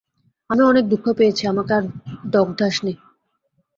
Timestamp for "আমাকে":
1.47-1.71